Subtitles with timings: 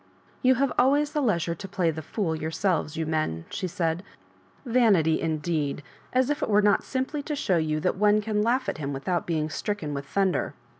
[0.41, 4.01] "You have always the leisure to play the fool yourselves, you men," she said."
[4.65, 8.19] Vanity, in deed I as if it were not simply to show you that one
[8.19, 10.55] can laugh at him without being stricken with thunder.